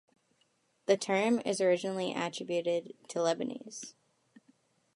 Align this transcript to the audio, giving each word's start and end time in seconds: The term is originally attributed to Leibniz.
The 0.87 0.97
term 0.97 1.43
is 1.45 1.61
originally 1.61 2.11
attributed 2.15 2.95
to 3.09 3.21
Leibniz. 3.21 3.93